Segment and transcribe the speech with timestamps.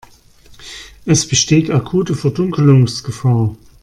[1.05, 3.55] Es besteht akute Verdunkelungsgefahr.